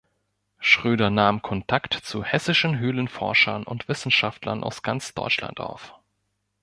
[0.57, 5.93] Schröder nahm Kontakt zu hessischen Höhlenforschern und Wissenschaftlern aus ganz Deutschland auf.